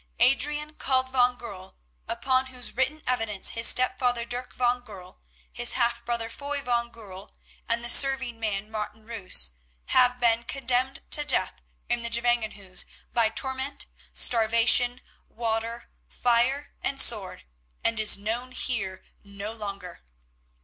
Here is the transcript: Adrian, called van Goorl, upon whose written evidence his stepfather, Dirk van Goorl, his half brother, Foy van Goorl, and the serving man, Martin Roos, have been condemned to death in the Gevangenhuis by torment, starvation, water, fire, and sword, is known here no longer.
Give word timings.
Adrian, 0.17 0.73
called 0.73 1.11
van 1.11 1.37
Goorl, 1.37 1.75
upon 2.07 2.47
whose 2.47 2.75
written 2.75 3.03
evidence 3.05 3.49
his 3.49 3.67
stepfather, 3.67 4.25
Dirk 4.25 4.55
van 4.55 4.81
Goorl, 4.81 5.21
his 5.53 5.75
half 5.75 6.03
brother, 6.03 6.27
Foy 6.27 6.59
van 6.63 6.89
Goorl, 6.89 7.29
and 7.69 7.83
the 7.83 7.87
serving 7.87 8.39
man, 8.39 8.71
Martin 8.71 9.05
Roos, 9.05 9.51
have 9.89 10.19
been 10.19 10.43
condemned 10.45 11.01
to 11.11 11.23
death 11.23 11.61
in 11.87 12.01
the 12.01 12.09
Gevangenhuis 12.09 12.85
by 13.13 13.29
torment, 13.29 13.85
starvation, 14.11 15.01
water, 15.29 15.91
fire, 16.07 16.73
and 16.81 16.99
sword, 16.99 17.43
is 17.83 18.17
known 18.17 18.53
here 18.53 19.05
no 19.23 19.51
longer. 19.53 20.01